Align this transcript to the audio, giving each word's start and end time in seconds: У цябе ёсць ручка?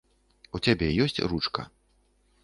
У 0.59 0.61
цябе 0.67 0.87
ёсць 1.05 1.21
ручка? 1.33 1.65